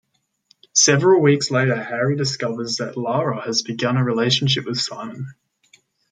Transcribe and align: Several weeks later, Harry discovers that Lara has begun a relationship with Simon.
Several 0.73 1.21
weeks 1.21 1.51
later, 1.51 1.75
Harry 1.79 2.15
discovers 2.15 2.77
that 2.77 2.97
Lara 2.97 3.39
has 3.39 3.61
begun 3.61 3.97
a 3.97 4.03
relationship 4.03 4.65
with 4.65 4.79
Simon. 4.79 5.35